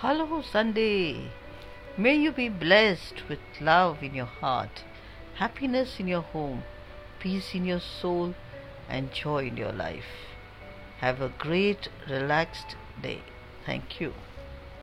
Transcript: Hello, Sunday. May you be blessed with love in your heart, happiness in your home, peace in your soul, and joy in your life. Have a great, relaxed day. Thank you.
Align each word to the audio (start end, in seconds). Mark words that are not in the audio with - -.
Hello, 0.00 0.42
Sunday. 0.42 1.30
May 1.96 2.16
you 2.16 2.30
be 2.30 2.50
blessed 2.50 3.30
with 3.30 3.38
love 3.62 4.02
in 4.02 4.14
your 4.14 4.26
heart, 4.26 4.84
happiness 5.36 5.98
in 5.98 6.06
your 6.06 6.20
home, 6.20 6.64
peace 7.18 7.54
in 7.54 7.64
your 7.64 7.80
soul, 7.80 8.34
and 8.90 9.10
joy 9.10 9.46
in 9.46 9.56
your 9.56 9.72
life. 9.72 10.36
Have 10.98 11.22
a 11.22 11.30
great, 11.38 11.88
relaxed 12.10 12.76
day. 13.00 13.22
Thank 13.64 13.98
you. 13.98 14.12